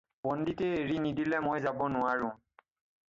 [0.27, 2.33] পণ্ডিতে এৰি নিদিলে মই যাব নোৱাৰোঁ।